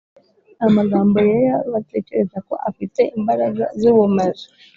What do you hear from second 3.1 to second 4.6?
imbaraga z’ubumaji